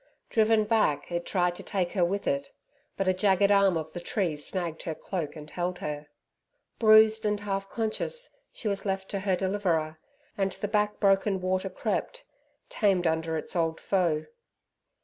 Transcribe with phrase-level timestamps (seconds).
[0.31, 2.51] Driven back, it tried to take her with it.
[2.97, 6.07] But a jagged arm of the tree snagged her cloak and held her.
[6.79, 9.99] Bruised and half conscious she was left to her deliverer,
[10.35, 12.25] and the back broken water crept
[12.67, 14.25] tamed under its old foe.